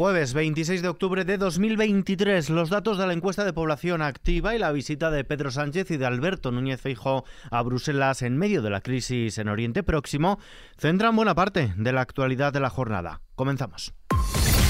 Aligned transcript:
Jueves 0.00 0.32
26 0.32 0.80
de 0.80 0.88
octubre 0.88 1.26
de 1.26 1.36
2023, 1.36 2.48
los 2.48 2.70
datos 2.70 2.96
de 2.96 3.06
la 3.06 3.12
encuesta 3.12 3.44
de 3.44 3.52
población 3.52 4.00
activa 4.00 4.54
y 4.54 4.58
la 4.58 4.72
visita 4.72 5.10
de 5.10 5.24
Pedro 5.24 5.50
Sánchez 5.50 5.90
y 5.90 5.98
de 5.98 6.06
Alberto 6.06 6.50
Núñez 6.50 6.80
Feijóo 6.80 7.26
a 7.50 7.60
Bruselas 7.60 8.22
en 8.22 8.38
medio 8.38 8.62
de 8.62 8.70
la 8.70 8.80
crisis 8.80 9.36
en 9.36 9.50
Oriente 9.50 9.82
Próximo 9.82 10.38
centran 10.78 11.16
buena 11.16 11.34
parte 11.34 11.74
de 11.76 11.92
la 11.92 12.00
actualidad 12.00 12.50
de 12.50 12.60
la 12.60 12.70
jornada. 12.70 13.20
Comenzamos. 13.34 13.92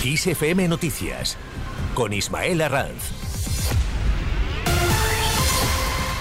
ISFM 0.04 0.66
Noticias 0.66 1.38
con 1.94 2.12
Ismael 2.12 2.62
Arranz. 2.62 3.29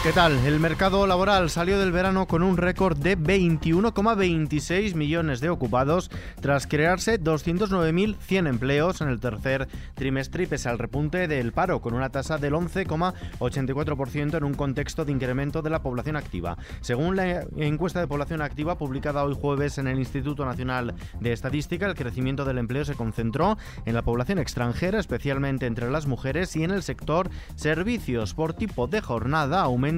¿Qué 0.01 0.13
tal? 0.13 0.31
El 0.45 0.61
mercado 0.61 1.05
laboral 1.07 1.49
salió 1.49 1.77
del 1.77 1.91
verano 1.91 2.25
con 2.25 2.41
un 2.41 2.55
récord 2.55 2.97
de 2.97 3.17
21,26 3.17 4.95
millones 4.95 5.41
de 5.41 5.49
ocupados 5.49 6.09
tras 6.39 6.67
crearse 6.67 7.21
209.100 7.21 8.47
empleos 8.47 9.01
en 9.01 9.09
el 9.09 9.19
tercer 9.19 9.67
trimestre 9.95 10.47
pese 10.47 10.69
al 10.69 10.79
repunte 10.79 11.27
del 11.27 11.51
paro 11.51 11.81
con 11.81 11.95
una 11.95 12.11
tasa 12.11 12.37
del 12.37 12.53
11,84% 12.53 14.37
en 14.37 14.43
un 14.45 14.53
contexto 14.53 15.03
de 15.03 15.11
incremento 15.11 15.61
de 15.61 15.69
la 15.69 15.83
población 15.83 16.15
activa. 16.15 16.57
Según 16.79 17.17
la 17.17 17.41
encuesta 17.57 17.99
de 17.99 18.07
población 18.07 18.41
activa 18.41 18.77
publicada 18.77 19.25
hoy 19.25 19.35
jueves 19.35 19.79
en 19.79 19.87
el 19.87 19.99
Instituto 19.99 20.45
Nacional 20.45 20.95
de 21.19 21.33
Estadística, 21.33 21.85
el 21.85 21.95
crecimiento 21.95 22.45
del 22.45 22.59
empleo 22.59 22.85
se 22.85 22.95
concentró 22.95 23.57
en 23.85 23.95
la 23.95 24.03
población 24.03 24.39
extranjera, 24.39 24.97
especialmente 24.97 25.65
entre 25.65 25.91
las 25.91 26.07
mujeres 26.07 26.55
y 26.55 26.63
en 26.63 26.71
el 26.71 26.83
sector 26.83 27.29
servicios 27.55 28.33
por 28.33 28.53
tipo 28.53 28.87
de 28.87 29.01
jornada 29.01 29.59
aumenta 29.59 29.88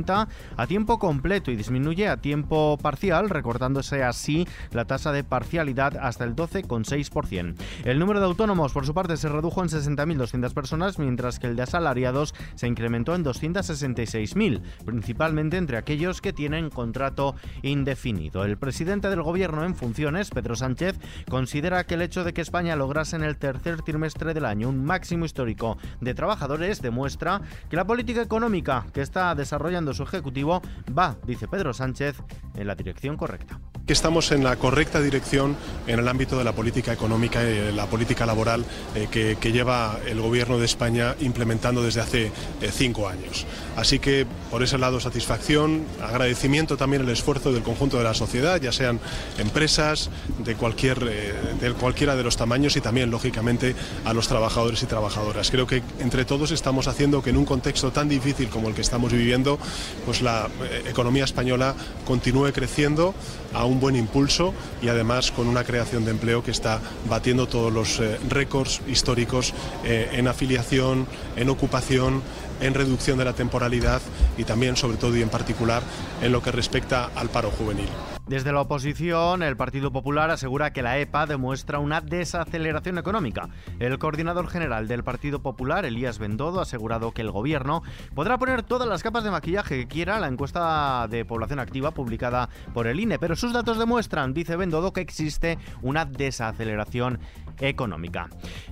a 0.57 0.67
tiempo 0.67 0.99
completo 0.99 1.51
y 1.51 1.55
disminuye 1.55 2.07
a 2.07 2.17
tiempo 2.17 2.77
parcial, 2.81 3.29
recortándose 3.29 4.03
así 4.03 4.47
la 4.71 4.85
tasa 4.85 5.11
de 5.11 5.23
parcialidad 5.23 5.97
hasta 5.97 6.23
el 6.23 6.35
12,6%. 6.35 7.55
El 7.83 7.99
número 7.99 8.19
de 8.19 8.25
autónomos, 8.25 8.71
por 8.71 8.85
su 8.85 8.93
parte, 8.93 9.17
se 9.17 9.27
redujo 9.27 9.61
en 9.61 9.69
60.200 9.69 10.53
personas, 10.53 10.97
mientras 10.97 11.39
que 11.39 11.47
el 11.47 11.55
de 11.55 11.63
asalariados 11.63 12.33
se 12.55 12.67
incrementó 12.67 13.15
en 13.15 13.25
266.000, 13.25 14.61
principalmente 14.85 15.57
entre 15.57 15.77
aquellos 15.77 16.21
que 16.21 16.33
tienen 16.33 16.69
contrato 16.69 17.35
indefinido. 17.61 18.45
El 18.45 18.57
presidente 18.57 19.09
del 19.09 19.23
gobierno 19.23 19.65
en 19.65 19.75
funciones, 19.75 20.29
Pedro 20.29 20.55
Sánchez, 20.55 20.99
considera 21.29 21.83
que 21.85 21.95
el 21.95 22.01
hecho 22.01 22.23
de 22.23 22.33
que 22.33 22.41
España 22.41 22.75
lograse 22.75 23.15
en 23.15 23.23
el 23.23 23.37
tercer 23.37 23.81
trimestre 23.81 24.33
del 24.33 24.45
año 24.45 24.69
un 24.69 24.85
máximo 24.85 25.25
histórico 25.25 25.77
de 25.99 26.13
trabajadores 26.13 26.81
demuestra 26.81 27.41
que 27.69 27.75
la 27.75 27.85
política 27.85 28.21
económica 28.21 28.85
que 28.93 29.01
está 29.01 29.33
desarrollando 29.35 29.80
su 29.93 30.03
ejecutivo 30.03 30.61
va, 30.97 31.17
dice 31.25 31.47
Pedro 31.47 31.73
Sánchez, 31.73 32.17
en 32.55 32.67
la 32.67 32.75
dirección 32.75 33.17
correcta. 33.17 33.59
Que 33.85 33.93
estamos 33.93 34.31
en 34.31 34.43
la 34.43 34.55
correcta 34.57 35.01
dirección 35.01 35.55
en 35.87 35.99
el 35.99 36.07
ámbito 36.07 36.37
de 36.37 36.43
la 36.43 36.53
política 36.53 36.93
económica 36.93 37.43
y 37.43 37.71
la 37.71 37.87
política 37.87 38.25
laboral 38.25 38.63
eh, 38.95 39.07
que, 39.11 39.51
lleva 39.51 39.99
el 40.07 40.21
gobierno 40.21 40.57
de 40.59 40.65
España 40.65 41.15
implementando 41.19 41.83
desde 41.83 41.99
hace 41.99 42.25
eh, 42.61 42.71
cinco 42.71 43.09
años. 43.09 43.45
Así 43.75 43.99
que 43.99 44.25
por 44.49 44.63
ese 44.63 44.77
lado 44.77 44.99
satisfacción, 44.99 45.83
agradecimiento 46.01 46.77
también 46.77 47.01
el 47.01 47.09
esfuerzo 47.09 47.51
del 47.51 47.63
conjunto 47.63 47.97
de 47.97 48.03
la 48.03 48.13
sociedad, 48.13 48.61
ya 48.61 48.71
sean 48.71 48.99
empresas 49.37 50.09
de, 50.39 50.55
cualquier, 50.55 51.03
eh, 51.09 51.33
de 51.59 51.73
cualquiera 51.73 52.15
de 52.15 52.23
los 52.23 52.37
tamaños 52.37 52.75
y 52.77 52.81
también 52.81 53.11
lógicamente 53.11 53.75
a 54.05 54.13
los 54.13 54.27
trabajadores 54.27 54.83
y 54.83 54.85
trabajadoras. 54.85 55.51
Creo 55.51 55.67
que 55.67 55.83
entre 55.99 56.23
todos 56.23 56.51
estamos 56.51 56.87
haciendo 56.87 57.21
que 57.21 57.31
en 57.31 57.37
un 57.37 57.45
contexto 57.45 57.91
tan 57.91 58.07
difícil 58.07 58.49
como 58.49 58.69
el 58.69 58.75
que 58.75 58.81
estamos 58.81 59.11
viviendo 59.11 59.59
pues 60.05 60.21
la 60.21 60.49
eh, 60.63 60.83
economía 60.87 61.23
española 61.23 61.75
continúe 62.05 62.51
creciendo 62.53 63.13
a 63.53 63.65
un 63.65 63.79
buen 63.79 63.95
impulso 63.95 64.53
y 64.81 64.87
además 64.87 65.31
con 65.31 65.47
una 65.47 65.63
creación 65.63 66.05
de 66.05 66.11
empleo 66.11 66.43
que 66.43 66.51
está 66.51 66.79
batiendo 67.09 67.47
todos 67.47 67.71
los 67.71 67.99
eh, 67.99 68.17
récords 68.29 68.81
históricos 68.87 69.53
eh, 69.83 70.09
en 70.13 70.27
afiliación, 70.27 71.07
en 71.35 71.49
ocupación, 71.49 72.21
en 72.61 72.73
reducción 72.73 73.17
de 73.17 73.25
la 73.25 73.33
temporalidad 73.33 74.01
y 74.37 74.43
también, 74.43 74.75
sobre 74.75 74.97
todo 74.97 75.15
y 75.17 75.21
en 75.21 75.29
particular, 75.29 75.81
en 76.21 76.31
lo 76.31 76.41
que 76.41 76.51
respecta 76.51 77.09
al 77.15 77.29
paro 77.29 77.51
juvenil. 77.51 77.89
Desde 78.27 78.53
la 78.53 78.61
oposición, 78.61 79.43
el 79.43 79.57
Partido 79.57 79.91
Popular 79.91 80.29
asegura 80.29 80.71
que 80.71 80.81
la 80.81 80.97
EPA 80.99 81.25
demuestra 81.25 81.79
una 81.79 81.99
desaceleración 81.99 82.97
económica. 82.97 83.49
El 83.79 83.97
coordinador 83.99 84.47
general 84.47 84.87
del 84.87 85.03
Partido 85.03 85.41
Popular, 85.41 85.85
Elías 85.85 86.17
Bendodo, 86.17 86.59
ha 86.59 86.63
asegurado 86.63 87.11
que 87.11 87.23
el 87.23 87.31
gobierno 87.31 87.81
podrá 88.15 88.37
poner 88.37 88.63
todas 88.63 88.87
las 88.87 89.03
capas 89.03 89.23
de 89.23 89.31
maquillaje 89.31 89.79
que 89.79 89.87
quiera 89.87 90.19
la 90.19 90.27
encuesta 90.27 91.07
de 91.09 91.25
población 91.25 91.59
activa 91.59 91.91
publicada 91.91 92.47
por 92.73 92.87
el 92.87 92.99
INE, 92.99 93.19
pero 93.19 93.35
sus 93.35 93.53
datos 93.53 93.77
demuestran, 93.77 94.33
dice 94.33 94.55
Bendodo, 94.55 94.93
que 94.93 95.01
existe 95.01 95.57
una 95.81 96.05
desaceleración 96.05 97.19
económica. 97.59 98.29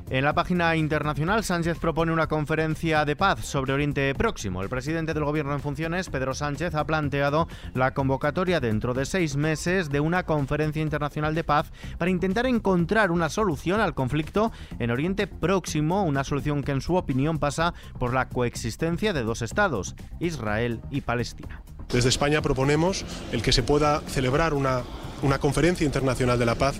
En 0.09 0.23
la 0.23 0.33
página 0.33 0.75
internacional, 0.75 1.43
Sánchez 1.43 1.79
propone 1.79 2.11
una 2.11 2.27
conferencia 2.27 3.05
de 3.05 3.15
paz 3.15 3.45
sobre 3.45 3.73
Oriente 3.73 4.13
Próximo. 4.15 4.63
El 4.63 4.69
presidente 4.69 5.13
del 5.13 5.25
gobierno 5.25 5.53
en 5.53 5.59
funciones, 5.59 6.09
Pedro 6.09 6.33
Sánchez, 6.33 6.75
ha 6.75 6.85
planteado 6.85 7.47
la 7.73 7.93
convocatoria 7.93 8.59
dentro 8.59 8.93
de 8.93 9.05
seis 9.05 9.35
meses 9.39 9.89
de 9.89 9.99
una 9.99 10.23
conferencia 10.23 10.83
internacional 10.83 11.33
de 11.33 11.43
paz 11.43 11.71
para 11.97 12.11
intentar 12.11 12.45
encontrar 12.45 13.09
una 13.09 13.29
solución 13.29 13.81
al 13.81 13.95
conflicto 13.95 14.51
en 14.77 14.91
Oriente 14.91 15.25
Próximo, 15.25 16.03
una 16.03 16.23
solución 16.23 16.63
que 16.63 16.71
en 16.71 16.81
su 16.81 16.95
opinión 16.95 17.39
pasa 17.39 17.73
por 17.97 18.13
la 18.13 18.29
coexistencia 18.29 19.13
de 19.13 19.23
dos 19.23 19.41
estados, 19.41 19.95
Israel 20.19 20.81
y 20.91 21.01
Palestina. 21.01 21.63
Desde 21.89 22.09
España 22.09 22.43
proponemos 22.43 23.03
el 23.31 23.41
que 23.41 23.51
se 23.51 23.63
pueda 23.63 24.01
celebrar 24.01 24.53
una 24.53 24.83
una 25.21 25.39
conferencia 25.39 25.85
internacional 25.85 26.39
de 26.39 26.45
la 26.45 26.55
paz 26.55 26.75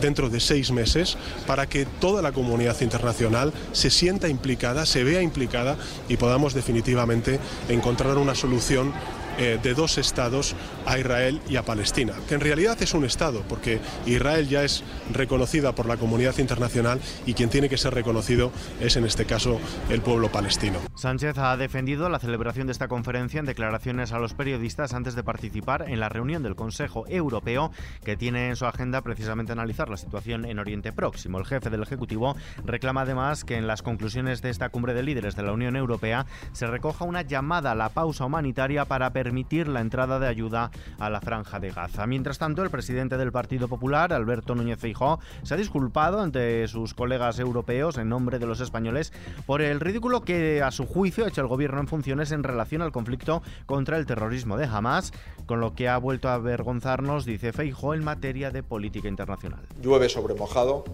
dentro 0.00 0.28
de 0.28 0.40
seis 0.40 0.70
meses 0.70 1.16
para 1.46 1.66
que 1.66 1.86
toda 1.86 2.22
la 2.22 2.32
comunidad 2.32 2.80
internacional 2.80 3.52
se 3.72 3.90
sienta 3.90 4.28
implicada, 4.28 4.86
se 4.86 5.04
vea 5.04 5.22
implicada 5.22 5.76
y 6.08 6.16
podamos 6.16 6.54
definitivamente 6.54 7.38
encontrar 7.68 8.18
una 8.18 8.34
solución 8.34 8.92
eh, 9.36 9.58
de 9.60 9.74
dos 9.74 9.98
estados 9.98 10.54
a 10.86 10.96
Israel 10.96 11.40
y 11.48 11.56
a 11.56 11.64
Palestina, 11.64 12.12
que 12.28 12.34
en 12.34 12.40
realidad 12.40 12.80
es 12.80 12.94
un 12.94 13.04
estado, 13.04 13.42
porque 13.48 13.80
Israel 14.06 14.48
ya 14.48 14.62
es 14.62 14.84
reconocida 15.12 15.74
por 15.74 15.86
la 15.86 15.96
comunidad 15.96 16.38
internacional 16.38 17.00
y 17.26 17.34
quien 17.34 17.50
tiene 17.50 17.68
que 17.68 17.76
ser 17.76 17.94
reconocido 17.94 18.52
es 18.80 18.96
en 18.96 19.04
este 19.04 19.24
caso 19.24 19.58
el 19.90 20.02
pueblo 20.02 20.30
palestino. 20.30 20.78
Sánchez 20.94 21.36
ha 21.38 21.56
defendido 21.56 22.08
la 22.08 22.20
celebración 22.20 22.68
de 22.68 22.72
esta 22.72 22.86
conferencia 22.86 23.40
en 23.40 23.46
declaraciones 23.46 24.12
a 24.12 24.20
los 24.20 24.34
periodistas 24.34 24.94
antes 24.94 25.16
de 25.16 25.24
participar 25.24 25.86
en 25.88 25.98
la 25.98 26.08
reunión 26.08 26.44
del 26.44 26.54
Consejo 26.54 27.04
Europeo 27.08 27.72
que 28.04 28.16
tiene 28.16 28.50
en 28.50 28.56
su 28.56 28.66
agenda 28.66 29.02
precisamente 29.02 29.50
analizar 29.50 29.88
la 29.88 29.96
situación 29.96 30.44
en 30.44 30.60
Oriente 30.60 30.92
Próximo. 30.92 31.38
El 31.38 31.46
jefe 31.46 31.70
del 31.70 31.82
Ejecutivo 31.82 32.36
reclama 32.64 33.00
además 33.00 33.44
que 33.44 33.56
en 33.56 33.66
las 33.66 33.82
conclusiones 33.82 34.42
de 34.42 34.50
esta 34.50 34.68
cumbre 34.68 34.94
de 34.94 35.02
líderes 35.02 35.34
de 35.34 35.42
la 35.42 35.52
Unión 35.52 35.74
Europea 35.74 36.26
se 36.52 36.68
recoja 36.68 37.04
una 37.04 37.22
llamada 37.22 37.72
a 37.72 37.74
la 37.74 37.88
pausa 37.88 38.24
humanitaria 38.24 38.84
para 38.84 39.10
permitir 39.10 39.23
la 39.24 39.80
entrada 39.80 40.18
de 40.18 40.26
ayuda 40.26 40.70
a 40.98 41.10
la 41.10 41.20
franja 41.20 41.60
de 41.60 41.70
Gaza. 41.70 42.06
Mientras 42.06 42.38
tanto, 42.38 42.62
el 42.62 42.70
presidente 42.70 43.16
del 43.16 43.32
Partido 43.32 43.68
Popular, 43.68 44.12
Alberto 44.12 44.54
Núñez 44.54 44.78
Feijóo, 44.78 45.18
se 45.42 45.54
ha 45.54 45.56
disculpado 45.56 46.20
ante 46.20 46.66
sus 46.68 46.94
colegas 46.94 47.38
europeos 47.38 47.98
en 47.98 48.08
nombre 48.08 48.38
de 48.38 48.46
los 48.46 48.60
españoles 48.60 49.12
por 49.46 49.62
el 49.62 49.80
ridículo 49.80 50.22
que 50.22 50.62
a 50.62 50.70
su 50.70 50.86
juicio 50.86 51.24
ha 51.24 51.28
hecho 51.28 51.40
el 51.40 51.46
gobierno 51.46 51.80
en 51.80 51.88
funciones 51.88 52.32
en 52.32 52.42
relación 52.42 52.82
al 52.82 52.92
conflicto 52.92 53.42
contra 53.66 53.96
el 53.98 54.06
terrorismo 54.06 54.56
de 54.56 54.66
Hamas, 54.66 55.12
con 55.46 55.60
lo 55.60 55.74
que 55.74 55.88
ha 55.88 55.98
vuelto 55.98 56.28
a 56.28 56.34
avergonzarnos, 56.34 57.24
dice 57.24 57.52
Feijóo, 57.52 57.94
en 57.94 58.04
materia 58.04 58.50
de 58.50 58.62
política 58.62 59.08
internacional. 59.08 59.60
Llueve 59.82 60.08
sobre 60.08 60.34
mojado, 60.34 60.84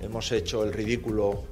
hemos 0.00 0.30
hecho 0.32 0.64
el 0.64 0.72
ridículo 0.72 1.44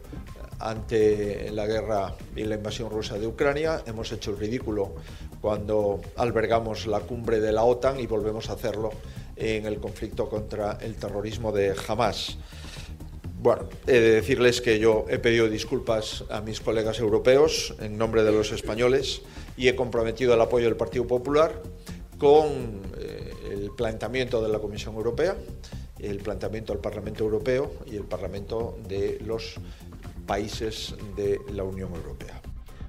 ante 0.59 1.51
la 1.53 1.67
guerra 1.67 2.15
y 2.35 2.45
la 2.45 2.57
invasión 2.57 2.91
rusa 2.91 3.19
de 3.19 3.27
Ucrania. 3.27 3.83
Hemos 3.87 4.13
hecho 4.13 4.31
el 4.31 4.39
ridículo 4.39 4.95
cuando 5.41 6.01
albergamos 6.17 6.87
la 6.87 7.01
cumbre 7.01 7.41
de 7.41 7.53
la 7.53 7.65
OTAN 7.65 8.01
y 8.01 8.07
volvemos 8.07 8.51
a 8.51 8.55
hacerlo 8.55 8.91
en 9.37 9.67
el 9.67 9.79
conflicto 9.79 10.29
contra 10.29 10.79
el 10.81 10.97
terrorismo 10.97 11.53
de 11.53 11.75
Hamas. 11.87 12.39
Bueno, 13.39 13.69
he 13.87 13.93
de 13.93 14.11
decirles 14.13 14.61
que 14.61 14.79
yo 14.79 15.05
he 15.09 15.19
pedido 15.19 15.49
disculpas 15.49 16.25
a 16.31 16.41
mis 16.41 16.61
colegas 16.61 16.99
europeos 16.99 17.75
en 17.81 17.97
nombre 17.97 18.25
de 18.25 18.33
los 18.33 18.51
españoles 18.51 19.23
y 19.57 19.69
he 19.69 19.77
comprometido 19.77 20.35
el 20.35 20.41
apoyo 20.41 20.65
del 20.67 20.77
Partido 20.77 21.07
Popular 21.07 21.63
con 22.19 22.81
eh, 22.99 23.31
el 23.53 23.71
planteamiento 23.77 24.43
de 24.43 24.49
la 24.49 24.59
Comisión 24.59 24.97
Europea, 24.97 25.37
el 25.99 26.19
planteamiento 26.19 26.73
del 26.73 26.81
Parlamento 26.81 27.25
Europeo 27.25 27.73
y 27.87 27.97
el 27.97 28.05
Parlamento 28.05 28.79
de 28.89 29.19
los 29.25 29.61
países 30.27 30.97
de 31.17 31.41
la 31.53 31.63
Unión 31.63 31.95
Europea. 31.95 32.41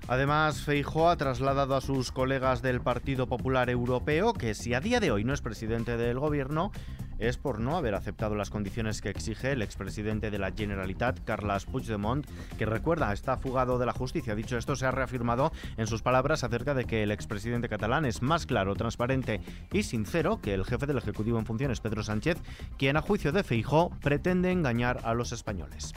Además, 0.10 0.62
Feijóo 0.62 1.10
ha 1.10 1.18
trasladado 1.18 1.76
a 1.76 1.82
sus 1.82 2.14
colegas 2.14 2.62
del 2.62 2.80
Partido 2.80 3.28
Popular 3.28 3.70
Europeo 3.70 4.32
que 4.32 4.54
si 4.54 4.74
a 4.74 4.80
día 4.80 5.02
de 5.02 5.12
hoy 5.12 5.26
no 5.26 5.34
es 5.34 5.42
presidente 5.42 5.98
del 5.98 6.18
gobierno, 6.18 6.72
es 7.20 7.38
por 7.38 7.60
no 7.60 7.76
haber 7.76 7.94
aceptado 7.96 8.36
las 8.36 8.50
condiciones 8.50 9.02
que 9.02 9.10
exige 9.10 9.52
el 9.52 9.62
expresidente 9.62 10.32
de 10.32 10.40
la 10.40 10.52
Generalitat, 10.52 11.20
Carles 11.26 11.66
Puigdemont, 11.66 12.26
que 12.58 12.66
recuerda 12.66 13.12
está 13.12 13.38
fugado 13.38 13.80
de 13.80 13.86
la 13.86 13.92
justicia. 13.92 14.36
Dicho 14.36 14.58
esto, 14.58 14.78
se 14.78 14.86
ha 14.86 14.92
reafirmado 14.92 15.52
en 15.76 15.88
sus 15.88 16.02
palabras 16.02 16.46
acerca 16.46 16.74
de 16.74 16.86
que 16.86 17.04
el 17.04 17.12
expresidente 17.12 17.68
catalán 17.68 18.06
es 18.06 18.22
más 18.22 18.46
claro, 18.46 18.76
transparente 18.76 19.42
y 19.74 19.84
sincero 19.84 20.40
que 20.42 20.54
el 20.54 20.64
jefe 20.64 20.86
del 20.86 21.00
Ejecutivo 21.00 21.38
en 21.40 21.46
funciones, 21.46 21.82
Pedro 21.82 22.04
Sánchez, 22.04 22.38
quien 22.78 22.96
a 22.96 23.02
juicio 23.02 23.34
de 23.34 23.44
Feijó 23.44 23.90
pretende 24.02 24.52
engañar 24.52 25.02
a 25.04 25.14
los 25.14 25.32
españoles. 25.34 25.94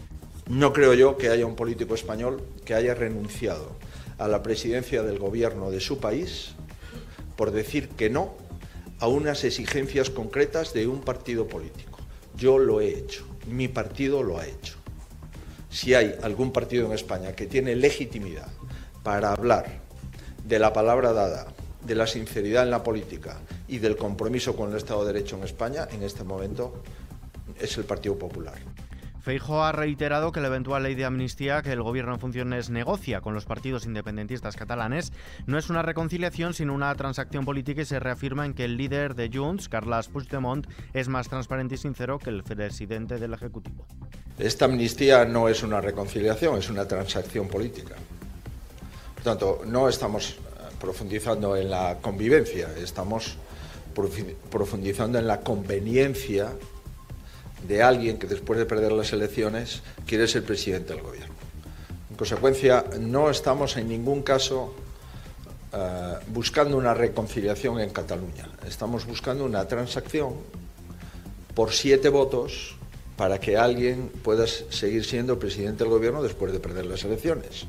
No 0.50 0.72
creo 0.72 0.94
yo 0.94 1.16
que 1.16 1.28
haya 1.28 1.46
un 1.46 1.54
político 1.54 1.94
español 1.94 2.42
que 2.64 2.74
haya 2.74 2.92
renunciado 2.92 3.70
a 4.18 4.26
la 4.26 4.42
presidencia 4.42 5.04
del 5.04 5.20
gobierno 5.20 5.70
de 5.70 5.78
su 5.78 6.00
país 6.00 6.56
por 7.36 7.52
decir 7.52 7.90
que 7.90 8.10
no 8.10 8.34
a 8.98 9.06
unas 9.06 9.44
exigencias 9.44 10.10
concretas 10.10 10.72
de 10.72 10.88
un 10.88 11.02
partido 11.02 11.46
político. 11.46 12.00
Yo 12.36 12.58
lo 12.58 12.80
he 12.80 12.88
hecho, 12.88 13.24
mi 13.46 13.68
partido 13.68 14.24
lo 14.24 14.38
ha 14.38 14.46
hecho. 14.48 14.74
Si 15.70 15.94
hay 15.94 16.16
algún 16.20 16.52
partido 16.52 16.84
en 16.84 16.94
España 16.94 17.30
que 17.36 17.46
tiene 17.46 17.76
legitimidad 17.76 18.48
para 19.04 19.32
hablar 19.32 19.82
de 20.44 20.58
la 20.58 20.72
palabra 20.72 21.12
dada, 21.12 21.46
de 21.86 21.94
la 21.94 22.08
sinceridad 22.08 22.64
en 22.64 22.70
la 22.72 22.82
política 22.82 23.38
y 23.68 23.78
del 23.78 23.96
compromiso 23.96 24.56
con 24.56 24.72
el 24.72 24.78
Estado 24.78 25.04
de 25.04 25.12
Derecho 25.12 25.36
en 25.36 25.44
España, 25.44 25.86
en 25.92 26.02
este 26.02 26.24
momento 26.24 26.82
es 27.60 27.78
el 27.78 27.84
Partido 27.84 28.18
Popular. 28.18 28.58
Feijo 29.20 29.62
ha 29.62 29.72
reiterado 29.72 30.32
que 30.32 30.40
la 30.40 30.48
eventual 30.48 30.82
ley 30.82 30.94
de 30.94 31.04
amnistía 31.04 31.62
que 31.62 31.72
el 31.72 31.82
gobierno 31.82 32.14
en 32.14 32.20
funciones 32.20 32.70
negocia 32.70 33.20
con 33.20 33.34
los 33.34 33.44
partidos 33.44 33.84
independentistas 33.84 34.56
catalanes 34.56 35.12
no 35.46 35.58
es 35.58 35.68
una 35.68 35.82
reconciliación 35.82 36.54
sino 36.54 36.74
una 36.74 36.94
transacción 36.94 37.44
política 37.44 37.82
y 37.82 37.84
se 37.84 38.00
reafirma 38.00 38.46
en 38.46 38.54
que 38.54 38.64
el 38.64 38.76
líder 38.76 39.14
de 39.14 39.30
Junts, 39.32 39.68
Carles 39.68 40.08
Puigdemont, 40.08 40.66
es 40.94 41.08
más 41.08 41.28
transparente 41.28 41.74
y 41.74 41.78
sincero 41.78 42.18
que 42.18 42.30
el 42.30 42.42
presidente 42.42 43.18
del 43.18 43.34
Ejecutivo. 43.34 43.86
Esta 44.38 44.64
amnistía 44.64 45.24
no 45.26 45.48
es 45.48 45.62
una 45.62 45.80
reconciliación, 45.80 46.58
es 46.58 46.70
una 46.70 46.88
transacción 46.88 47.48
política. 47.48 47.96
Por 49.14 49.22
tanto, 49.22 49.62
no 49.66 49.88
estamos 49.88 50.30
eh, 50.30 50.36
profundizando 50.80 51.56
en 51.56 51.70
la 51.70 51.98
convivencia, 52.00 52.70
estamos 52.82 53.36
profundizando 54.50 55.18
en 55.18 55.26
la 55.26 55.40
conveniencia 55.40 56.52
de 57.66 57.82
alguien 57.82 58.18
que 58.18 58.26
después 58.26 58.58
de 58.58 58.66
perder 58.66 58.92
las 58.92 59.12
elecciones 59.12 59.82
quiere 60.06 60.26
ser 60.26 60.44
presidente 60.44 60.92
del 60.94 61.02
gobierno. 61.02 61.34
En 62.10 62.16
consecuencia, 62.16 62.84
no 62.98 63.30
estamos 63.30 63.76
en 63.76 63.88
ningún 63.88 64.22
caso 64.22 64.74
eh, 65.72 66.14
buscando 66.28 66.76
una 66.76 66.94
reconciliación 66.94 67.80
en 67.80 67.90
Cataluña. 67.90 68.48
Estamos 68.66 69.06
buscando 69.06 69.44
una 69.44 69.66
transacción 69.68 70.34
por 71.54 71.72
siete 71.72 72.08
votos 72.08 72.76
para 73.16 73.38
que 73.38 73.56
alguien 73.56 74.08
pueda 74.22 74.46
seguir 74.46 75.04
siendo 75.04 75.38
presidente 75.38 75.84
del 75.84 75.92
gobierno 75.92 76.22
después 76.22 76.52
de 76.52 76.58
perder 76.58 76.86
las 76.86 77.04
elecciones. 77.04 77.66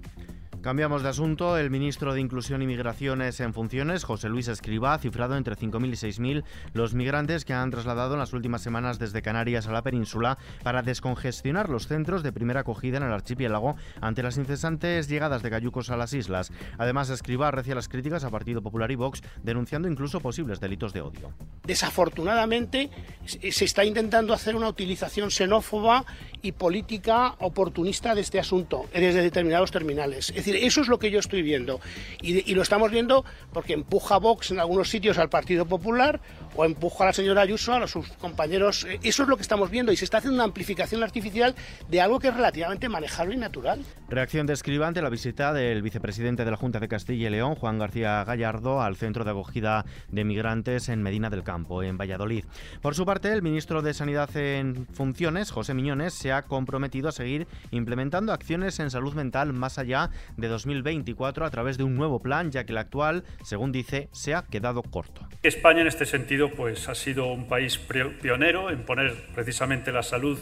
Cambiamos 0.61 1.01
de 1.01 1.09
asunto. 1.09 1.57
El 1.57 1.71
ministro 1.71 2.13
de 2.13 2.21
Inclusión 2.21 2.61
y 2.61 2.67
Migraciones 2.67 3.39
en 3.39 3.51
funciones, 3.51 4.03
José 4.03 4.29
Luis 4.29 4.47
Escriba, 4.47 4.93
ha 4.93 4.99
cifrado 4.99 5.35
entre 5.35 5.55
5.000 5.55 5.87
y 5.87 5.91
6.000 5.93 6.43
los 6.73 6.93
migrantes 6.93 7.45
que 7.45 7.53
han 7.53 7.71
trasladado 7.71 8.13
en 8.13 8.19
las 8.19 8.33
últimas 8.33 8.61
semanas 8.61 8.99
desde 8.99 9.23
Canarias 9.23 9.67
a 9.67 9.71
la 9.71 9.81
península 9.81 10.37
para 10.61 10.83
descongestionar 10.83 11.67
los 11.67 11.87
centros 11.87 12.21
de 12.21 12.31
primera 12.31 12.59
acogida 12.59 12.97
en 12.97 13.03
el 13.03 13.11
archipiélago 13.11 13.75
ante 14.01 14.21
las 14.21 14.37
incesantes 14.37 15.09
llegadas 15.09 15.41
de 15.41 15.49
cayucos 15.49 15.89
a 15.89 15.97
las 15.97 16.13
islas. 16.13 16.51
Además, 16.77 17.09
Escriba 17.09 17.49
recia 17.49 17.73
las 17.73 17.89
críticas 17.89 18.23
a 18.23 18.29
Partido 18.29 18.61
Popular 18.61 18.91
y 18.91 18.95
Vox, 18.95 19.23
denunciando 19.41 19.87
incluso 19.87 20.19
posibles 20.19 20.59
delitos 20.59 20.93
de 20.93 21.01
odio. 21.01 21.33
Desafortunadamente, 21.63 22.91
se 23.25 23.65
está 23.65 23.85
intentando 23.85 24.33
hacer 24.33 24.55
una 24.55 24.67
utilización 24.67 25.31
xenófoba 25.31 26.05
y 26.41 26.53
política 26.53 27.35
oportunista 27.39 28.15
de 28.15 28.21
este 28.21 28.39
asunto 28.39 28.85
desde 28.93 29.21
determinados 29.21 29.71
terminales. 29.71 30.29
Es 30.29 30.37
decir, 30.37 30.55
eso 30.55 30.81
es 30.81 30.87
lo 30.87 30.99
que 30.99 31.11
yo 31.11 31.19
estoy 31.19 31.41
viendo. 31.41 31.79
Y, 32.21 32.53
lo 32.53 32.61
estamos 32.61 32.91
viendo 32.91 33.23
porque 33.53 33.73
empuja 33.73 34.17
Vox 34.17 34.51
en 34.51 34.59
algunos 34.59 34.89
sitios 34.89 35.17
al 35.17 35.29
Partido 35.29 35.65
Popular 35.65 36.19
o 36.55 36.65
empuja 36.65 37.05
a 37.05 37.07
la 37.07 37.13
señora 37.13 37.41
Ayuso 37.41 37.73
a 37.73 37.87
sus 37.87 38.07
compañeros. 38.13 38.85
Eh, 38.85 38.99
eso 39.03 39.23
es 39.23 39.29
lo 39.29 39.37
que 39.37 39.41
estamos 39.41 39.69
viendo 39.69 39.91
y 39.91 39.97
se 39.97 40.05
está 40.05 40.17
haciendo 40.17 40.35
una 40.35 40.43
amplificación 40.43 41.03
artificial 41.03 41.55
de 41.89 42.01
algo 42.01 42.19
que 42.19 42.27
es 42.27 42.33
relativamente 42.33 42.89
manejable 42.89 43.35
y 43.35 43.37
natural. 43.37 43.79
Reacción 44.09 44.47
de 44.47 44.53
Escriba 44.53 44.87
ante 44.87 45.01
la 45.01 45.09
visita 45.09 45.53
del 45.53 45.81
vicepresidente 45.81 46.43
de 46.43 46.51
la 46.51 46.57
Junta 46.57 46.79
de 46.79 46.87
Castilla 46.87 47.27
y 47.27 47.31
León, 47.31 47.55
Juan 47.55 47.79
García 47.79 48.23
Gallardo, 48.25 48.81
al 48.81 48.97
centro 48.97 49.23
de 49.23 49.31
acogida 49.31 49.85
de 50.09 50.23
migrantes 50.25 50.89
en 50.89 51.01
Medina 51.01 51.29
del 51.29 51.43
Campo, 51.43 51.83
en 51.83 51.97
Valladolid. 51.97 52.43
Por 52.81 52.95
su 52.95 53.05
parte, 53.11 53.33
el 53.33 53.41
ministro 53.41 53.81
de 53.81 53.93
Sanidad 53.93 54.33
en 54.37 54.87
funciones, 54.87 55.51
José 55.51 55.73
Miñones, 55.73 56.13
se 56.13 56.31
ha 56.31 56.43
comprometido 56.43 57.09
a 57.09 57.11
seguir 57.11 57.45
implementando 57.71 58.31
acciones 58.31 58.79
en 58.79 58.89
salud 58.89 59.13
mental 59.15 59.51
más 59.51 59.77
allá 59.77 60.11
de 60.37 60.47
2024 60.47 61.45
a 61.45 61.49
través 61.49 61.77
de 61.77 61.83
un 61.83 61.97
nuevo 61.97 62.21
plan, 62.21 62.51
ya 62.51 62.63
que 62.63 62.71
el 62.71 62.77
actual, 62.77 63.25
según 63.43 63.73
dice, 63.73 64.07
se 64.13 64.33
ha 64.33 64.43
quedado 64.43 64.81
corto. 64.81 65.27
España 65.43 65.81
en 65.81 65.87
este 65.87 66.05
sentido 66.05 66.51
pues 66.51 66.87
ha 66.87 66.95
sido 66.95 67.25
un 67.25 67.49
país 67.49 67.77
pionero 68.21 68.69
en 68.69 68.85
poner 68.85 69.13
precisamente 69.35 69.91
la 69.91 70.03
salud 70.03 70.39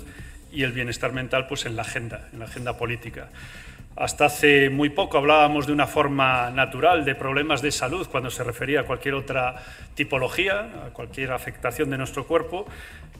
y 0.51 0.61
el 0.61 0.71
bienestar 0.71 1.11
mental 1.11 1.47
pues 1.47 1.65
en 1.65 1.75
la 1.75 1.81
agenda, 1.81 2.29
en 2.31 2.37
la 2.37 2.45
agenda 2.45 2.77
política. 2.77 3.29
Hasta 3.95 4.25
hace 4.25 4.69
muy 4.69 4.89
poco 4.89 5.17
hablábamos 5.17 5.67
de 5.67 5.73
una 5.73 5.87
forma 5.87 6.49
natural 6.51 7.03
de 7.03 7.15
problemas 7.15 7.61
de 7.61 7.71
salud 7.71 8.07
cuando 8.09 8.29
se 8.29 8.43
refería 8.43 8.81
a 8.81 8.83
cualquier 8.83 9.15
otra 9.15 9.55
tipología, 9.93 10.69
a 10.85 10.89
cualquier 10.93 11.31
afectación 11.31 11.89
de 11.89 11.97
nuestro 11.97 12.25
cuerpo, 12.25 12.65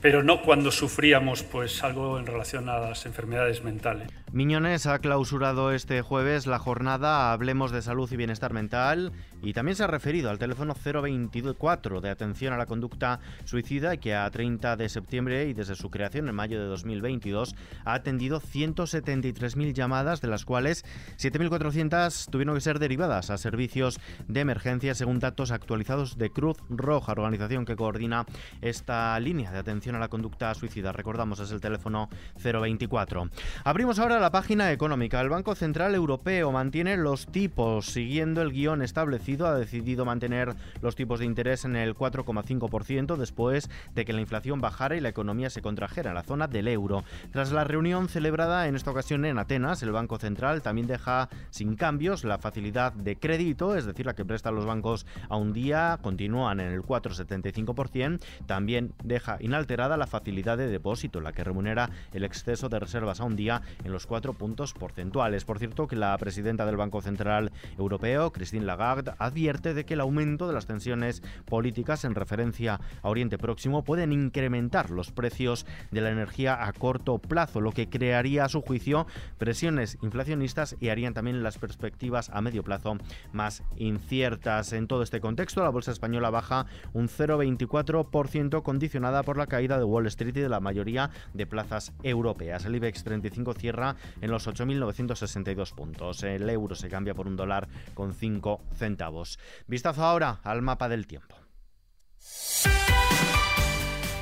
pero 0.00 0.22
no 0.22 0.40
cuando 0.40 0.70
sufríamos 0.70 1.42
pues 1.42 1.84
algo 1.84 2.18
en 2.18 2.26
relación 2.26 2.68
a 2.68 2.78
las 2.78 3.04
enfermedades 3.04 3.62
mentales. 3.62 4.08
Miñones 4.32 4.86
ha 4.86 5.00
clausurado 5.00 5.72
este 5.72 6.02
jueves 6.02 6.46
la 6.46 6.60
jornada 6.60 7.32
Hablemos 7.32 7.72
de 7.72 7.82
Salud 7.82 8.08
y 8.12 8.16
Bienestar 8.16 8.52
Mental 8.52 9.10
y 9.42 9.54
también 9.54 9.74
se 9.74 9.82
ha 9.82 9.88
referido 9.88 10.30
al 10.30 10.38
teléfono 10.38 10.72
024 10.72 12.00
de 12.00 12.10
atención 12.10 12.52
a 12.52 12.56
la 12.56 12.66
conducta 12.66 13.18
suicida 13.44 13.96
que 13.96 14.14
a 14.14 14.30
30 14.30 14.76
de 14.76 14.88
septiembre 14.88 15.48
y 15.48 15.52
desde 15.52 15.74
su 15.74 15.90
creación 15.90 16.28
en 16.28 16.36
mayo 16.36 16.60
de 16.60 16.66
2022 16.66 17.56
ha 17.84 17.94
atendido 17.94 18.40
173.000 18.40 19.72
llamadas, 19.72 20.20
de 20.20 20.28
las 20.28 20.44
cuales 20.44 20.84
7.400 21.18 22.30
tuvieron 22.30 22.54
que 22.54 22.60
ser 22.60 22.78
derivadas 22.78 23.30
a 23.30 23.36
servicios 23.36 23.98
de 24.28 24.40
emergencia 24.40 24.94
según 24.94 25.18
datos 25.18 25.50
actualizados 25.50 26.18
de 26.18 26.30
Cruz 26.30 26.58
Roja, 26.68 27.12
organización 27.12 27.64
que 27.64 27.74
coordina 27.74 28.26
esta 28.60 29.18
línea 29.18 29.50
de 29.50 29.58
atención 29.58 29.96
a 29.96 29.98
la 29.98 30.08
conducta 30.08 30.54
suicida. 30.54 30.92
Recordamos, 30.92 31.40
es 31.40 31.50
el 31.50 31.60
teléfono 31.60 32.08
024. 32.40 33.28
Abrimos 33.64 33.98
ahora 33.98 34.19
la 34.20 34.30
página 34.30 34.70
económica. 34.70 35.20
El 35.20 35.30
Banco 35.30 35.54
Central 35.54 35.94
Europeo 35.94 36.52
mantiene 36.52 36.98
los 36.98 37.26
tipos 37.26 37.86
siguiendo 37.86 38.42
el 38.42 38.52
guion 38.52 38.82
establecido. 38.82 39.46
Ha 39.46 39.54
decidido 39.54 40.04
mantener 40.04 40.54
los 40.82 40.94
tipos 40.94 41.20
de 41.20 41.24
interés 41.24 41.64
en 41.64 41.74
el 41.74 41.94
4,5% 41.94 43.16
después 43.16 43.70
de 43.94 44.04
que 44.04 44.12
la 44.12 44.20
inflación 44.20 44.60
bajara 44.60 44.96
y 44.96 45.00
la 45.00 45.08
economía 45.08 45.48
se 45.48 45.62
contrajera 45.62 46.10
en 46.10 46.16
la 46.16 46.22
zona 46.22 46.48
del 46.48 46.68
euro. 46.68 47.02
Tras 47.32 47.50
la 47.50 47.64
reunión 47.64 48.08
celebrada 48.08 48.68
en 48.68 48.76
esta 48.76 48.90
ocasión 48.90 49.24
en 49.24 49.38
Atenas, 49.38 49.82
el 49.82 49.92
Banco 49.92 50.18
Central 50.18 50.60
también 50.60 50.86
deja 50.86 51.30
sin 51.48 51.74
cambios 51.74 52.24
la 52.24 52.38
facilidad 52.38 52.92
de 52.92 53.16
crédito, 53.16 53.74
es 53.74 53.86
decir, 53.86 54.04
la 54.04 54.14
que 54.14 54.26
prestan 54.26 54.54
los 54.54 54.66
bancos 54.66 55.06
a 55.30 55.36
un 55.36 55.54
día, 55.54 55.98
continúan 56.02 56.60
en 56.60 56.72
el 56.72 56.82
4,75%. 56.82 58.20
También 58.46 58.92
deja 59.02 59.38
inalterada 59.40 59.96
la 59.96 60.06
facilidad 60.06 60.58
de 60.58 60.66
depósito, 60.66 61.22
la 61.22 61.32
que 61.32 61.44
remunera 61.44 61.88
el 62.12 62.24
exceso 62.24 62.68
de 62.68 62.78
reservas 62.78 63.20
a 63.20 63.24
un 63.24 63.36
día 63.36 63.62
en 63.82 63.92
los 63.92 64.09
4 64.10 64.32
puntos 64.32 64.74
porcentuales. 64.74 65.44
Por 65.44 65.60
cierto, 65.60 65.86
que 65.86 65.94
la 65.94 66.18
presidenta 66.18 66.66
del 66.66 66.76
Banco 66.76 67.00
Central 67.00 67.52
Europeo, 67.78 68.32
Christine 68.32 68.66
Lagarde, 68.66 69.12
advierte 69.18 69.72
de 69.72 69.84
que 69.84 69.94
el 69.94 70.00
aumento 70.00 70.48
de 70.48 70.52
las 70.52 70.66
tensiones 70.66 71.22
políticas 71.44 72.04
en 72.04 72.16
referencia 72.16 72.80
a 73.02 73.08
Oriente 73.08 73.38
Próximo 73.38 73.84
pueden 73.84 74.12
incrementar 74.12 74.90
los 74.90 75.12
precios 75.12 75.64
de 75.92 76.00
la 76.00 76.10
energía 76.10 76.66
a 76.66 76.72
corto 76.72 77.18
plazo, 77.18 77.60
lo 77.60 77.70
que 77.70 77.88
crearía 77.88 78.46
a 78.46 78.48
su 78.48 78.62
juicio 78.62 79.06
presiones 79.38 79.96
inflacionistas 80.02 80.74
y 80.80 80.88
harían 80.88 81.14
también 81.14 81.44
las 81.44 81.58
perspectivas 81.58 82.30
a 82.30 82.40
medio 82.40 82.64
plazo 82.64 82.98
más 83.32 83.62
inciertas. 83.76 84.72
En 84.72 84.88
todo 84.88 85.04
este 85.04 85.20
contexto, 85.20 85.62
la 85.62 85.70
bolsa 85.70 85.92
española 85.92 86.30
baja 86.30 86.66
un 86.94 87.08
0,24% 87.08 88.64
condicionada 88.64 89.22
por 89.22 89.38
la 89.38 89.46
caída 89.46 89.78
de 89.78 89.84
Wall 89.84 90.08
Street 90.08 90.36
y 90.36 90.40
de 90.40 90.48
la 90.48 90.58
mayoría 90.58 91.10
de 91.32 91.46
plazas 91.46 91.92
europeas. 92.02 92.64
El 92.64 92.74
IBEX 92.74 93.04
35 93.04 93.54
cierra 93.54 93.94
en 94.20 94.30
los 94.30 94.46
8.962 94.48 95.74
puntos. 95.74 96.22
El 96.22 96.48
euro 96.48 96.74
se 96.74 96.88
cambia 96.88 97.14
por 97.14 97.26
un 97.26 97.36
dólar 97.36 97.68
con 97.94 98.14
5 98.14 98.60
centavos. 98.74 99.38
Vistazo 99.66 100.04
ahora 100.04 100.40
al 100.42 100.62
mapa 100.62 100.88
del 100.88 101.06
tiempo. 101.06 101.36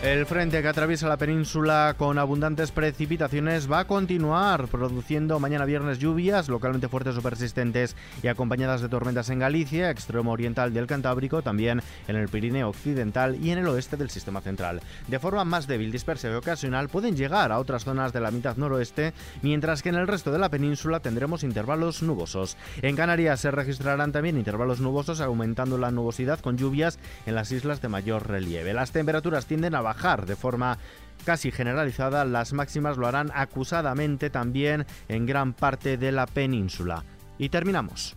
El 0.09 0.25
frente 0.25 0.62
que 0.62 0.69
atraviesa 0.69 1.07
la 1.07 1.19
península 1.19 1.95
con 1.99 2.19
abundantes 2.19 2.71
precipitaciones 2.71 3.71
va 3.71 3.81
a 3.81 3.87
continuar 3.87 4.67
produciendo 4.69 5.38
mañana 5.38 5.67
viernes 5.67 5.99
lluvias 5.99 6.49
localmente 6.49 6.88
fuertes 6.88 7.19
o 7.19 7.21
persistentes 7.21 7.95
y 8.23 8.29
acompañadas 8.29 8.81
de 8.81 8.88
tormentas 8.88 9.29
en 9.29 9.38
Galicia, 9.38 9.91
extremo 9.91 10.33
oriental 10.33 10.73
del 10.73 10.87
Cantábrico, 10.87 11.43
también 11.43 11.83
en 12.09 12.17
el 12.17 12.31
Pirineo 12.31 12.71
occidental 12.71 13.37
y 13.37 13.50
en 13.50 13.59
el 13.59 13.69
oeste 13.69 13.99
del 13.99 14.09
sistema 14.09 14.41
central. 14.41 14.81
De 15.09 15.19
forma 15.19 15.45
más 15.45 15.67
débil, 15.67 15.93
dispersa 15.93 16.31
y 16.31 16.33
ocasional 16.33 16.88
pueden 16.88 17.15
llegar 17.15 17.53
a 17.53 17.59
otras 17.59 17.85
zonas 17.85 18.15
de 18.15 18.23
la 18.23 18.31
mitad 18.31 18.57
noroeste, 18.57 19.12
mientras 19.43 19.83
que 19.83 19.91
en 19.91 19.97
el 19.97 20.09
resto 20.09 20.33
de 20.33 20.38
la 20.38 20.49
península 20.49 21.00
tendremos 21.00 21.43
intervalos 21.43 22.03
nubosos. 22.03 22.57
En 22.81 22.97
Canarias 22.97 23.41
se 23.41 23.50
registrarán 23.50 24.12
también 24.12 24.38
intervalos 24.38 24.81
nubosos 24.81 25.21
aumentando 25.21 25.77
la 25.77 25.91
nubosidad 25.91 26.41
con 26.41 26.57
lluvias 26.57 26.99
en 27.27 27.35
las 27.35 27.53
islas 27.53 27.83
de 27.83 27.88
mayor 27.88 28.27
relieve. 28.27 28.73
Las 28.73 28.91
temperaturas 28.91 29.45
tienden 29.45 29.75
a 29.75 29.83
bajar 29.83 29.98
de 30.26 30.37
forma 30.37 30.78
casi 31.25 31.50
generalizada, 31.50 32.25
las 32.25 32.52
máximas 32.52 32.97
lo 32.97 33.07
harán 33.07 33.31
acusadamente 33.35 34.31
también 34.31 34.87
en 35.09 35.26
gran 35.26 35.52
parte 35.52 35.97
de 35.97 36.12
la 36.12 36.26
península. 36.26 37.05
Y 37.37 37.49
terminamos. 37.49 38.17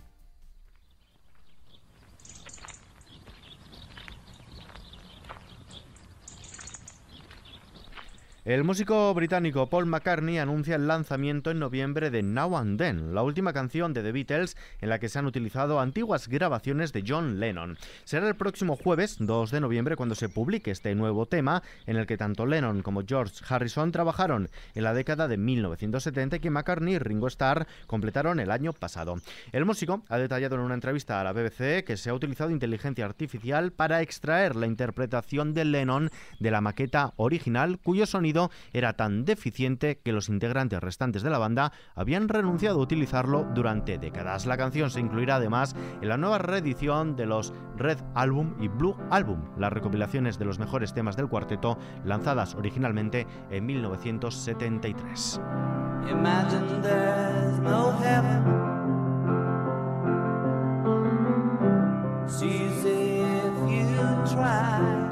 El 8.44 8.64
músico 8.64 9.14
británico 9.14 9.68
Paul 9.70 9.86
McCartney 9.86 10.38
anuncia 10.38 10.74
el 10.74 10.88
lanzamiento 10.88 11.52
en 11.52 11.60
noviembre 11.60 12.10
de 12.10 12.24
Now 12.24 12.56
and 12.56 12.76
Then, 12.76 13.14
la 13.14 13.22
última 13.22 13.52
canción 13.52 13.94
de 13.94 14.02
The 14.02 14.10
Beatles 14.10 14.56
en 14.80 14.88
la 14.88 14.98
que 14.98 15.08
se 15.08 15.20
han 15.20 15.26
utilizado 15.26 15.78
antiguas 15.78 16.26
grabaciones 16.26 16.92
de 16.92 17.04
John 17.06 17.38
Lennon. 17.38 17.78
Será 18.02 18.26
el 18.26 18.34
próximo 18.34 18.74
jueves 18.74 19.18
2 19.20 19.52
de 19.52 19.60
noviembre 19.60 19.94
cuando 19.94 20.16
se 20.16 20.28
publique 20.28 20.72
este 20.72 20.92
nuevo 20.96 21.26
tema 21.26 21.62
en 21.86 21.96
el 21.96 22.08
que 22.08 22.16
tanto 22.16 22.44
Lennon 22.44 22.82
como 22.82 23.04
George 23.06 23.44
Harrison 23.48 23.92
trabajaron 23.92 24.48
en 24.74 24.82
la 24.82 24.92
década 24.92 25.28
de 25.28 25.36
1970 25.36 26.34
y 26.34 26.40
que 26.40 26.50
McCartney 26.50 26.94
y 26.94 26.98
Ringo 26.98 27.28
Starr 27.28 27.68
completaron 27.86 28.40
el 28.40 28.50
año 28.50 28.72
pasado. 28.72 29.20
El 29.52 29.66
músico 29.66 30.02
ha 30.08 30.18
detallado 30.18 30.56
en 30.56 30.62
una 30.62 30.74
entrevista 30.74 31.20
a 31.20 31.24
la 31.24 31.32
BBC 31.32 31.84
que 31.84 31.96
se 31.96 32.10
ha 32.10 32.14
utilizado 32.14 32.50
inteligencia 32.50 33.04
artificial 33.04 33.70
para 33.70 34.02
extraer 34.02 34.56
la 34.56 34.66
interpretación 34.66 35.54
de 35.54 35.64
Lennon 35.64 36.10
de 36.40 36.50
la 36.50 36.60
maqueta 36.60 37.12
original 37.14 37.78
cuyo 37.78 38.04
sonido 38.04 38.31
era 38.72 38.94
tan 38.94 39.24
deficiente 39.24 40.00
que 40.02 40.12
los 40.12 40.28
integrantes 40.28 40.80
restantes 40.80 41.22
de 41.22 41.30
la 41.30 41.38
banda 41.38 41.72
habían 41.94 42.28
renunciado 42.28 42.78
a 42.78 42.82
utilizarlo 42.82 43.46
durante 43.54 43.98
décadas. 43.98 44.46
La 44.46 44.56
canción 44.56 44.90
se 44.90 45.00
incluirá 45.00 45.36
además 45.36 45.76
en 46.00 46.08
la 46.08 46.16
nueva 46.16 46.38
reedición 46.38 47.16
de 47.16 47.26
los 47.26 47.52
Red 47.76 47.98
Album 48.14 48.54
y 48.60 48.68
Blue 48.68 48.96
Album, 49.10 49.40
las 49.58 49.72
recopilaciones 49.72 50.38
de 50.38 50.44
los 50.44 50.58
mejores 50.58 50.94
temas 50.94 51.16
del 51.16 51.28
cuarteto 51.28 51.78
lanzadas 52.04 52.54
originalmente 52.54 53.26
en 53.50 53.66
1973. 53.66 55.40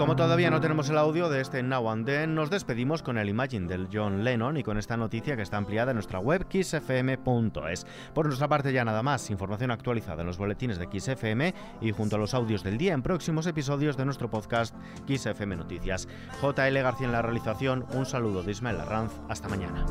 Como 0.01 0.17
todavía 0.17 0.49
no 0.49 0.63
tenemos 0.63 0.89
el 0.89 0.97
audio 0.97 1.29
de 1.29 1.43
este 1.43 1.63
Now 1.63 1.91
and 1.91 2.07
Then, 2.07 2.35
nos 2.35 2.49
despedimos 2.49 3.03
con 3.03 3.19
el 3.19 3.29
Imagine 3.29 3.69
del 3.69 3.87
John 3.93 4.25
Lennon 4.25 4.57
y 4.57 4.63
con 4.63 4.79
esta 4.79 4.97
noticia 4.97 5.37
que 5.37 5.43
está 5.43 5.59
ampliada 5.59 5.91
en 5.91 5.97
nuestra 5.97 6.21
web 6.21 6.49
kissfm.es. 6.49 7.87
Por 8.15 8.25
nuestra 8.25 8.49
parte 8.49 8.73
ya 8.73 8.83
nada 8.83 9.03
más, 9.03 9.29
información 9.29 9.71
actualizada 9.71 10.23
en 10.23 10.29
los 10.29 10.39
boletines 10.39 10.79
de 10.79 10.89
XFM 10.91 11.55
y 11.83 11.93
junto 11.93 12.17
a 12.17 12.19
los 12.19 12.33
audios 12.33 12.65
del 12.65 12.79
día 12.79 12.95
en 12.95 13.03
próximos 13.03 13.47
episodios 13.47 13.99
de 13.99 14.07
nuestro 14.07 14.31
podcast 14.31 14.75
XFM 15.07 15.57
Noticias. 15.57 16.09
JL 16.41 16.79
García 16.79 17.07
en 17.07 17.13
la 17.13 17.21
realización, 17.21 17.85
un 17.93 18.07
saludo 18.07 18.43
de 18.43 18.53
Ismael 18.53 18.81
Arranz, 18.81 19.13
hasta 19.29 19.51
mañana. 19.51 19.85